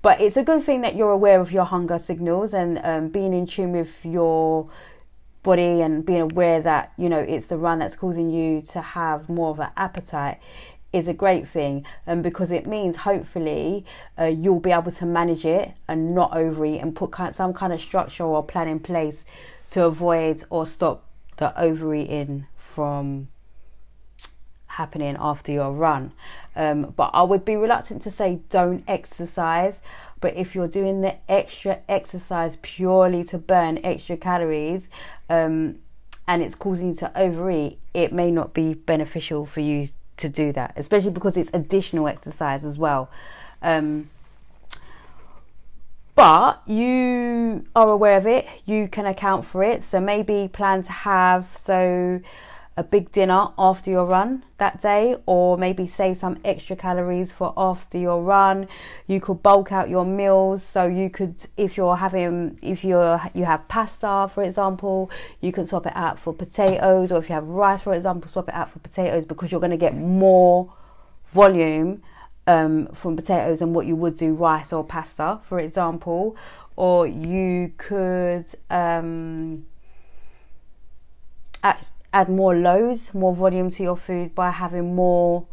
But 0.00 0.20
it's 0.20 0.36
a 0.36 0.44
good 0.44 0.62
thing 0.62 0.80
that 0.82 0.94
you're 0.94 1.10
aware 1.10 1.40
of 1.40 1.52
your 1.52 1.64
hunger 1.64 1.98
signals 1.98 2.54
and 2.54 2.80
um, 2.84 3.08
being 3.08 3.34
in 3.34 3.46
tune 3.46 3.72
with 3.72 3.90
your 4.04 4.68
body 5.48 5.80
and 5.80 6.04
being 6.04 6.20
aware 6.20 6.60
that 6.60 6.92
you 6.98 7.08
know 7.08 7.20
it's 7.34 7.46
the 7.46 7.56
run 7.56 7.78
that's 7.78 7.96
causing 7.96 8.28
you 8.28 8.60
to 8.60 8.82
have 8.82 9.30
more 9.30 9.48
of 9.48 9.58
an 9.58 9.70
appetite 9.78 10.38
is 10.92 11.08
a 11.08 11.14
great 11.14 11.48
thing 11.48 11.74
and 12.06 12.18
um, 12.18 12.22
because 12.22 12.50
it 12.50 12.66
means 12.66 12.96
hopefully 12.96 13.82
uh, 14.20 14.24
you'll 14.24 14.60
be 14.60 14.72
able 14.72 14.92
to 14.92 15.06
manage 15.06 15.46
it 15.46 15.72
and 15.88 16.14
not 16.14 16.36
overeat 16.36 16.82
and 16.82 16.94
put 16.94 17.10
kind, 17.10 17.34
some 17.34 17.54
kind 17.54 17.72
of 17.72 17.80
structure 17.80 18.24
or 18.24 18.42
plan 18.42 18.68
in 18.68 18.78
place 18.78 19.24
to 19.70 19.84
avoid 19.84 20.44
or 20.50 20.66
stop 20.66 21.02
the 21.38 21.48
overeating 21.58 22.46
from 22.74 23.28
happening 24.66 25.16
after 25.18 25.50
your 25.50 25.72
run. 25.72 26.12
Um, 26.54 26.92
but 26.96 27.10
I 27.12 27.22
would 27.22 27.44
be 27.44 27.56
reluctant 27.56 28.02
to 28.02 28.10
say 28.10 28.40
don't 28.48 28.84
exercise. 28.86 29.76
But 30.20 30.36
if 30.36 30.54
you're 30.54 30.68
doing 30.68 31.00
the 31.00 31.16
extra 31.30 31.78
exercise 31.88 32.58
purely 32.62 33.24
to 33.24 33.38
burn 33.38 33.78
extra 33.84 34.16
calories 34.16 34.88
um, 35.30 35.78
and 36.26 36.42
it's 36.42 36.54
causing 36.54 36.88
you 36.88 36.94
to 36.96 37.18
overeat, 37.18 37.78
it 37.94 38.12
may 38.12 38.30
not 38.30 38.52
be 38.52 38.74
beneficial 38.74 39.46
for 39.46 39.60
you 39.60 39.88
to 40.16 40.28
do 40.28 40.52
that, 40.52 40.74
especially 40.76 41.10
because 41.10 41.36
it's 41.36 41.50
additional 41.52 42.08
exercise 42.08 42.64
as 42.64 42.78
well. 42.78 43.10
Um, 43.62 44.10
but 46.14 46.62
you 46.66 47.64
are 47.76 47.88
aware 47.88 48.16
of 48.16 48.26
it, 48.26 48.44
you 48.66 48.88
can 48.88 49.06
account 49.06 49.46
for 49.46 49.62
it. 49.62 49.84
So 49.84 50.00
maybe 50.00 50.48
plan 50.52 50.82
to 50.82 50.90
have 50.90 51.46
so 51.64 52.20
a 52.78 52.82
big 52.84 53.10
dinner 53.10 53.48
after 53.58 53.90
your 53.90 54.04
run 54.04 54.44
that 54.58 54.80
day, 54.80 55.16
or 55.26 55.58
maybe 55.58 55.84
save 55.88 56.16
some 56.16 56.38
extra 56.44 56.76
calories 56.76 57.32
for 57.32 57.52
after 57.56 57.98
your 57.98 58.22
run. 58.22 58.68
You 59.08 59.20
could 59.20 59.42
bulk 59.42 59.72
out 59.72 59.90
your 59.90 60.04
meals, 60.04 60.62
so 60.62 60.86
you 60.86 61.10
could, 61.10 61.34
if 61.56 61.76
you're 61.76 61.96
having, 61.96 62.56
if 62.62 62.84
you're 62.84 63.20
you 63.34 63.44
have 63.44 63.66
pasta, 63.66 64.30
for 64.32 64.44
example, 64.44 65.10
you 65.40 65.50
can 65.50 65.66
swap 65.66 65.86
it 65.86 65.92
out 65.96 66.20
for 66.20 66.32
potatoes, 66.32 67.10
or 67.10 67.18
if 67.18 67.28
you 67.28 67.34
have 67.34 67.48
rice, 67.48 67.82
for 67.82 67.94
example, 67.94 68.30
swap 68.30 68.48
it 68.48 68.54
out 68.54 68.70
for 68.70 68.78
potatoes 68.78 69.24
because 69.24 69.50
you're 69.50 69.60
going 69.60 69.72
to 69.72 69.76
get 69.76 69.96
more 69.96 70.72
volume 71.32 72.00
um, 72.46 72.86
from 72.94 73.16
potatoes 73.16 73.58
than 73.58 73.74
what 73.74 73.86
you 73.86 73.96
would 73.96 74.16
do 74.16 74.34
rice 74.34 74.72
or 74.72 74.84
pasta, 74.84 75.40
for 75.48 75.58
example. 75.58 76.36
Or 76.76 77.08
you 77.08 77.72
could 77.76 78.46
um, 78.70 79.66
add 82.12 82.28
more 82.28 82.54
loads, 82.54 83.12
more 83.12 83.34
volume 83.34 83.70
to 83.70 83.82
your 83.82 83.96
food 83.96 84.34
by 84.34 84.50
having 84.50 84.94
more 84.94 85.46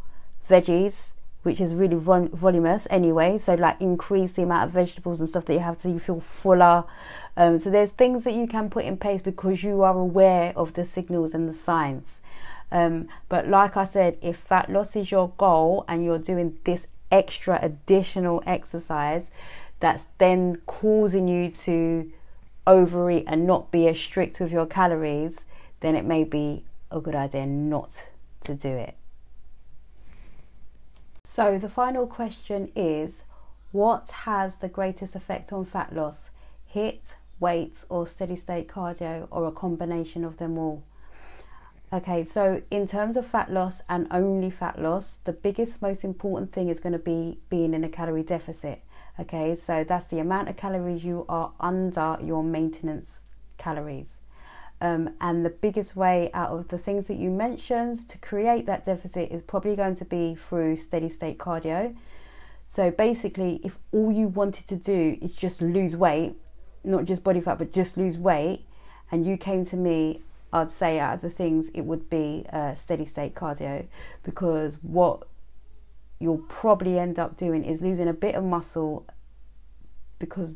veggies, 0.50 1.10
which 1.44 1.60
is 1.60 1.74
really 1.74 1.96
vol- 1.96 2.30
voluminous 2.32 2.88
anyway. 2.90 3.38
So, 3.38 3.56
like, 3.56 3.80
increase 3.82 4.34
the 4.34 4.44
amount 4.44 4.68
of 4.68 4.72
vegetables 4.72 5.20
and 5.20 5.30
stuff 5.30 5.46
that 5.46 5.54
you 5.54 5.60
have 5.60 5.80
so 5.82 5.90
you 5.90 6.00
feel 6.00 6.20
fuller. 6.20 6.86
Um, 7.38 7.60
so, 7.60 7.70
there's 7.70 7.92
things 7.92 8.24
that 8.24 8.34
you 8.34 8.48
can 8.48 8.70
put 8.70 8.86
in 8.86 8.98
place 8.98 9.22
because 9.22 9.64
you 9.64 9.84
are 9.84 9.98
aware 9.98 10.54
of 10.56 10.74
the 10.74 10.86
signals 10.86 11.34
and 11.34 11.50
the 11.50 11.54
signs. 11.54 12.18
Um, 12.72 13.08
but, 13.30 13.48
like 13.48 13.78
I 13.78 13.86
said, 13.86 14.18
if 14.22 14.38
fat 14.38 14.70
loss 14.70 14.96
is 14.96 15.12
your 15.12 15.32
goal 15.38 15.86
and 15.88 16.04
you're 16.04 16.20
doing 16.20 16.58
this 16.66 16.88
extra 17.12 17.60
additional 17.62 18.42
exercise, 18.48 19.26
that's 19.80 20.06
then 20.18 20.62
causing 20.66 21.28
you 21.28 21.52
to 21.52 22.12
overeat 22.66 23.26
and 23.28 23.46
not 23.46 23.72
be 23.72 23.88
as 23.88 24.00
strict 24.00 24.40
with 24.40 24.52
your 24.52 24.66
calories 24.66 25.40
then 25.80 25.96
it 25.96 26.06
may 26.06 26.24
be 26.24 26.64
a 26.92 27.00
good 27.00 27.16
idea 27.16 27.46
not 27.46 28.06
to 28.44 28.54
do 28.54 28.70
it. 28.70 28.96
So, 31.24 31.58
the 31.58 31.70
final 31.70 32.08
question 32.08 32.72
is 32.76 33.24
what 33.72 34.10
has 34.12 34.58
the 34.58 34.70
greatest 34.70 35.16
effect 35.16 35.52
on 35.52 35.66
fat 35.66 35.94
loss? 35.94 36.30
HIIT, 36.74 37.16
weights, 37.40 37.86
or 37.90 38.08
steady 38.08 38.38
state 38.38 38.70
cardio, 38.70 39.28
or 39.32 39.46
a 39.48 39.52
combination 39.52 40.24
of 40.24 40.38
them 40.38 40.58
all? 40.58 40.82
Okay, 41.92 42.24
so 42.24 42.62
in 42.72 42.88
terms 42.88 43.16
of 43.16 43.26
fat 43.28 43.52
loss 43.52 43.82
and 43.90 44.08
only 44.12 44.50
fat 44.50 44.82
loss, 44.82 45.20
the 45.26 45.34
biggest, 45.34 45.82
most 45.82 46.04
important 46.04 46.52
thing 46.52 46.70
is 46.70 46.80
going 46.80 46.94
to 46.94 47.00
be 47.00 47.40
being 47.50 47.74
in 47.74 47.84
a 47.84 47.90
calorie 47.90 48.24
deficit. 48.24 48.82
Okay, 49.20 49.56
so 49.56 49.84
that's 49.84 50.08
the 50.08 50.20
amount 50.20 50.50
of 50.50 50.58
calories 50.58 51.04
you 51.04 51.26
are 51.30 51.52
under 51.60 52.18
your 52.24 52.44
maintenance 52.44 53.20
calories. 53.58 54.15
Um, 54.82 55.12
and 55.22 55.46
the 55.46 55.50
biggest 55.50 55.96
way 55.96 56.30
out 56.34 56.52
of 56.52 56.68
the 56.68 56.78
things 56.78 57.08
that 57.08 57.16
you 57.16 57.30
mentioned 57.30 58.08
to 58.10 58.18
create 58.18 58.66
that 58.66 58.86
deficit 58.86 59.32
is 59.32 59.42
probably 59.42 59.76
going 59.76 59.96
to 59.96 60.06
be 60.06 60.36
through 60.36 60.78
steady 60.78 61.10
state 61.10 61.38
cardio. 61.38 61.96
So 62.72 62.92
basically, 62.92 63.62
if 63.64 63.78
all 63.94 64.12
you 64.12 64.28
wanted 64.28 64.68
to 64.68 64.76
do 64.76 65.18
is 65.22 65.32
just 65.32 65.62
lose 65.62 65.96
weight, 65.96 66.36
not 66.84 67.06
just 67.06 67.24
body 67.24 67.40
fat, 67.40 67.58
but 67.58 67.72
just 67.72 67.96
lose 67.96 68.18
weight, 68.18 68.66
and 69.12 69.26
you 69.26 69.38
came 69.38 69.66
to 69.68 69.78
me, 69.78 70.22
I'd 70.52 70.74
say 70.74 71.00
out 71.00 71.16
of 71.16 71.22
the 71.22 71.30
things, 71.30 71.70
it 71.74 71.82
would 71.82 72.10
be 72.10 72.46
uh, 72.52 72.76
steady 72.76 73.06
state 73.06 73.34
cardio 73.34 73.86
because 74.24 74.78
what 74.82 75.24
you'll 76.20 76.46
probably 76.50 77.00
end 77.00 77.18
up 77.18 77.38
doing 77.38 77.64
is 77.64 77.82
losing 77.82 78.08
a 78.08 78.14
bit 78.14 78.36
of 78.36 78.44
muscle 78.44 79.06
because 80.20 80.56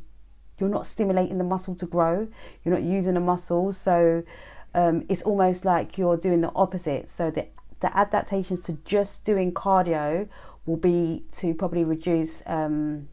you're 0.60 0.70
not 0.70 0.88
stimulating 0.88 1.38
the 1.38 1.44
muscle 1.44 1.76
to 1.76 1.86
grow, 1.86 2.28
you're 2.64 2.76
not 2.76 2.84
using 2.84 3.14
the 3.14 3.20
muscle. 3.20 3.74
So 3.74 4.24
um, 4.74 5.06
it's 5.10 5.22
almost 5.24 5.66
like 5.66 5.98
you're 5.98 6.18
doing 6.18 6.42
the 6.42 6.52
opposite. 6.56 7.10
So 7.16 7.32
the, 7.32 7.48
the 7.80 7.96
adaptations 7.98 8.62
to 8.64 8.74
just 8.86 9.26
doing 9.26 9.52
cardio 9.52 10.28
will 10.66 10.78
be 10.78 11.24
to 11.38 11.54
probably 11.54 11.84
reduce 11.84 12.44
um, 12.46 13.08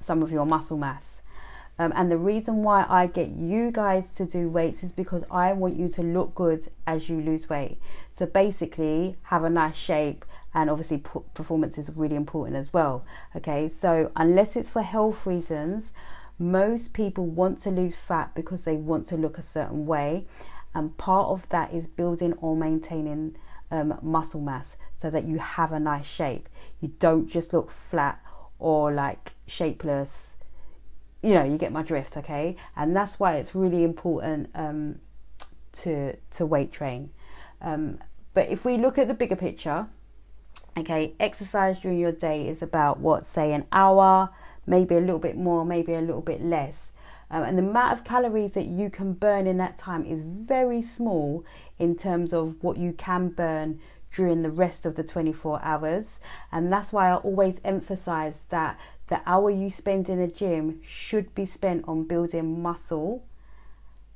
some 0.00 0.22
of 0.22 0.30
your 0.30 0.46
muscle 0.46 0.76
mass. 0.76 1.14
Um, 1.78 1.92
and 1.96 2.10
the 2.10 2.16
reason 2.16 2.62
why 2.62 2.86
I 2.88 3.06
get 3.06 3.30
you 3.30 3.72
guys 3.72 4.04
to 4.16 4.24
do 4.24 4.48
weights 4.48 4.84
is 4.84 4.92
because 4.92 5.24
I 5.30 5.52
want 5.52 5.76
you 5.76 5.88
to 5.88 6.02
look 6.02 6.34
good 6.34 6.70
as 6.86 7.08
you 7.08 7.20
lose 7.20 7.48
weight. 7.48 7.78
So 8.16 8.26
basically, 8.26 9.16
have 9.24 9.42
a 9.42 9.50
nice 9.50 9.74
shape, 9.74 10.24
and 10.54 10.70
obviously, 10.70 10.98
performance 11.34 11.76
is 11.78 11.90
really 11.94 12.16
important 12.16 12.56
as 12.56 12.72
well. 12.72 13.04
Okay, 13.34 13.68
so 13.68 14.12
unless 14.14 14.54
it's 14.54 14.70
for 14.70 14.82
health 14.82 15.26
reasons, 15.26 15.92
most 16.38 16.94
people 16.94 17.26
want 17.26 17.60
to 17.62 17.70
lose 17.70 17.96
fat 17.96 18.34
because 18.34 18.62
they 18.62 18.76
want 18.76 19.08
to 19.08 19.16
look 19.16 19.36
a 19.36 19.42
certain 19.42 19.84
way, 19.86 20.26
and 20.74 20.96
part 20.96 21.28
of 21.28 21.48
that 21.48 21.74
is 21.74 21.86
building 21.86 22.34
or 22.34 22.56
maintaining 22.56 23.36
um, 23.70 23.98
muscle 24.02 24.40
mass 24.40 24.76
so 25.02 25.10
that 25.10 25.26
you 25.26 25.38
have 25.38 25.72
a 25.72 25.80
nice 25.80 26.06
shape. 26.06 26.48
You 26.80 26.92
don't 26.98 27.28
just 27.28 27.52
look 27.52 27.70
flat 27.70 28.20
or 28.58 28.92
like 28.92 29.32
shapeless. 29.46 30.28
You 31.22 31.34
know, 31.34 31.44
you 31.44 31.58
get 31.58 31.72
my 31.72 31.82
drift, 31.82 32.16
okay? 32.16 32.56
And 32.76 32.94
that's 32.94 33.18
why 33.18 33.36
it's 33.36 33.54
really 33.54 33.82
important 33.82 34.50
um, 34.54 35.00
to 35.82 36.16
to 36.36 36.46
weight 36.46 36.72
train. 36.72 37.10
Um, 37.60 37.98
but 38.34 38.48
if 38.48 38.64
we 38.64 38.76
look 38.76 38.98
at 38.98 39.08
the 39.08 39.14
bigger 39.14 39.36
picture, 39.36 39.86
okay, 40.76 41.14
exercise 41.20 41.78
during 41.80 41.98
your 41.98 42.12
day 42.12 42.48
is 42.48 42.62
about 42.62 42.98
what, 43.00 43.26
say, 43.26 43.52
an 43.52 43.66
hour 43.72 44.30
maybe 44.66 44.94
a 44.94 45.00
little 45.00 45.18
bit 45.18 45.36
more, 45.36 45.64
maybe 45.64 45.94
a 45.94 46.00
little 46.00 46.22
bit 46.22 46.42
less. 46.42 46.90
Um, 47.30 47.42
and 47.42 47.58
the 47.58 47.62
amount 47.62 47.98
of 47.98 48.04
calories 48.04 48.52
that 48.52 48.66
you 48.66 48.90
can 48.90 49.12
burn 49.12 49.46
in 49.46 49.56
that 49.58 49.78
time 49.78 50.04
is 50.04 50.22
very 50.22 50.82
small 50.82 51.44
in 51.78 51.96
terms 51.96 52.32
of 52.32 52.62
what 52.62 52.76
you 52.76 52.92
can 52.92 53.28
burn 53.28 53.80
during 54.14 54.42
the 54.42 54.50
rest 54.50 54.86
of 54.86 54.94
the 54.94 55.02
24 55.02 55.60
hours. 55.62 56.20
And 56.52 56.72
that's 56.72 56.92
why 56.92 57.10
I 57.10 57.16
always 57.16 57.60
emphasize 57.64 58.44
that 58.50 58.78
the 59.08 59.20
hour 59.26 59.50
you 59.50 59.70
spend 59.70 60.08
in 60.08 60.18
the 60.18 60.28
gym 60.28 60.80
should 60.84 61.34
be 61.34 61.46
spent 61.46 61.84
on 61.88 62.04
building 62.04 62.62
muscle, 62.62 63.24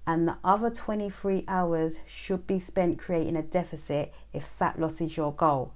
and 0.06 0.26
the 0.26 0.36
other 0.42 0.70
23 0.70 1.44
hours 1.48 1.96
should 2.06 2.46
be 2.46 2.58
spent 2.58 2.98
creating 2.98 3.36
a 3.36 3.42
deficit 3.42 4.14
if 4.32 4.44
fat 4.58 4.80
loss 4.80 5.00
is 5.00 5.16
your 5.16 5.32
goal. 5.32 5.72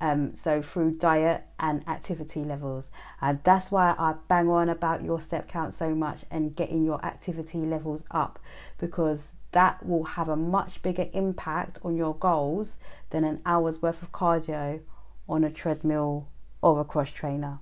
Um, 0.00 0.36
so 0.36 0.62
through 0.62 0.92
diet 0.92 1.42
and 1.58 1.86
activity 1.88 2.44
levels, 2.44 2.84
and 3.20 3.40
that's 3.42 3.72
why 3.72 3.96
I 3.98 4.14
bang 4.28 4.48
on 4.48 4.68
about 4.68 5.02
your 5.02 5.20
step 5.20 5.48
count 5.48 5.76
so 5.76 5.94
much 5.94 6.20
and 6.30 6.54
getting 6.54 6.84
your 6.84 7.04
activity 7.04 7.58
levels 7.58 8.04
up 8.10 8.38
because 8.78 9.28
that 9.52 9.84
will 9.84 10.04
have 10.04 10.28
a 10.28 10.36
much 10.36 10.82
bigger 10.82 11.08
impact 11.12 11.78
on 11.82 11.96
your 11.96 12.14
goals 12.14 12.76
than 13.10 13.24
an 13.24 13.40
hour's 13.44 13.82
worth 13.82 14.02
of 14.02 14.12
cardio 14.12 14.80
on 15.28 15.42
a 15.44 15.50
treadmill 15.50 16.28
or 16.62 16.80
a 16.80 16.84
cross 16.84 17.10
trainer. 17.10 17.58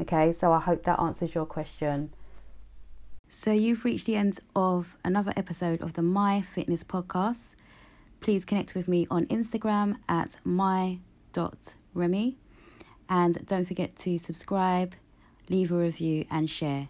Okay, 0.00 0.32
so 0.32 0.52
I 0.52 0.60
hope 0.60 0.84
that 0.84 1.00
answers 1.00 1.34
your 1.34 1.46
question. 1.46 2.12
So 3.30 3.52
you've 3.52 3.84
reached 3.84 4.06
the 4.06 4.16
end 4.16 4.40
of 4.54 4.96
another 5.04 5.32
episode 5.36 5.82
of 5.82 5.94
the 5.94 6.02
Mai 6.02 6.42
Fitness 6.54 6.84
Podcast. 6.84 7.54
Please 8.20 8.44
connect 8.44 8.74
with 8.74 8.88
me 8.88 9.06
on 9.10 9.26
Instagram 9.26 9.96
at 10.08 10.36
Mai 10.44 10.98
Remy. 11.96 12.36
And 13.08 13.46
don't 13.46 13.66
forget 13.66 13.96
to 14.00 14.18
subscribe, 14.18 14.94
leave 15.48 15.70
a 15.70 15.76
review, 15.76 16.26
and 16.30 16.50
share. 16.50 16.88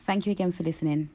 Thank 0.00 0.26
you 0.26 0.32
again 0.32 0.52
for 0.52 0.62
listening. 0.62 1.10